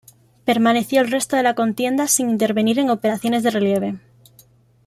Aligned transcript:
Permaneció 0.45 0.99
el 0.99 1.11
resto 1.11 1.35
de 1.35 1.43
la 1.43 1.53
contienda 1.53 2.07
sin 2.07 2.31
intervenir 2.31 2.79
en 2.79 2.89
operaciones 2.89 3.43
de 3.43 3.51
relieve. 3.51 3.99